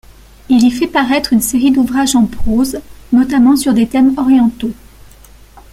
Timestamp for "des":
3.75-3.87